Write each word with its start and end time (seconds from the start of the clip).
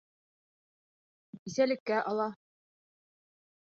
Бисәлеккә 1.43 2.01
ала. 2.15 2.29